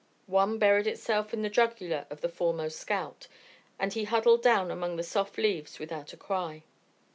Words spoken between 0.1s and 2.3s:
One buried itself in the jugular of the